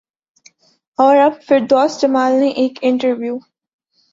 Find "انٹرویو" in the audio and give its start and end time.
2.81-3.37